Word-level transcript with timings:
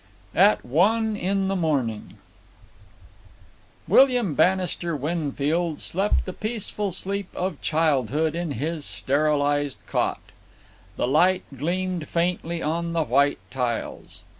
At 0.33 0.65
One 0.65 1.15
in 1.15 1.47
the 1.47 1.55
Morning 1.55 2.17
William 3.87 4.33
Bannister 4.33 4.95
Winfield 4.95 5.79
slept 5.79 6.25
the 6.25 6.33
peaceful 6.33 6.91
sleep 6.91 7.27
of 7.35 7.61
childhood 7.61 8.33
in 8.33 8.53
his 8.53 8.83
sterilized 8.83 9.77
cot. 9.85 10.19
The 10.95 11.07
light 11.07 11.43
gleamed 11.55 12.07
faintly 12.07 12.63
on 12.63 12.93
the 12.93 13.03
white 13.03 13.37
tiles. 13.51 14.23